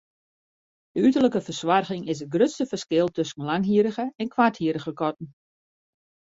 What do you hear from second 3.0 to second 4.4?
tusken langhierrige en